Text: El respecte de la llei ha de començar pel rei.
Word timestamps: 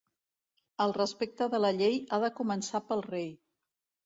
El 0.85 0.95
respecte 0.97 1.47
de 1.55 1.59
la 1.61 1.71
llei 1.81 1.99
ha 2.09 2.19
de 2.25 2.33
començar 2.41 2.83
pel 2.89 3.05
rei. 3.11 3.31